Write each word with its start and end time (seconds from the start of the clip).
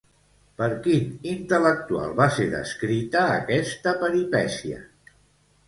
Per 0.61 0.69
quin 0.87 1.11
intel·lectual 1.33 2.15
va 2.21 2.27
ser 2.39 2.49
descrita 2.55 3.23
aquesta 3.37 3.97
peripècia? 4.03 4.85